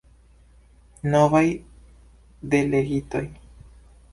Novaj 1.15 1.43
delegitoj. 2.55 3.25